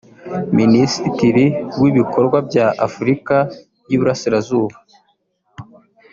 Minisitiri 0.59 1.45
w’Ibikorwa 1.79 2.37
bya 2.47 2.67
Afurika 2.87 3.35
y’Iburasirazuba 3.89 4.75